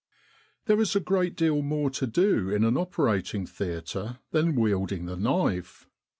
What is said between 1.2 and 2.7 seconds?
deal more to do in